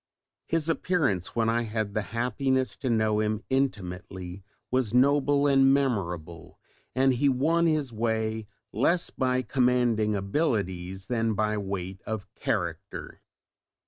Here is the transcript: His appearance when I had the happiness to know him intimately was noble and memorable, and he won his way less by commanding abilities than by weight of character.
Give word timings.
His 0.47 0.67
appearance 0.67 1.35
when 1.35 1.47
I 1.47 1.61
had 1.61 1.93
the 1.93 2.01
happiness 2.09 2.75
to 2.77 2.89
know 2.89 3.19
him 3.19 3.43
intimately 3.51 4.43
was 4.71 4.95
noble 4.95 5.45
and 5.45 5.71
memorable, 5.71 6.59
and 6.95 7.13
he 7.13 7.29
won 7.29 7.67
his 7.67 7.93
way 7.93 8.47
less 8.73 9.11
by 9.11 9.43
commanding 9.43 10.15
abilities 10.15 11.05
than 11.05 11.35
by 11.35 11.55
weight 11.55 12.01
of 12.07 12.25
character. 12.33 13.21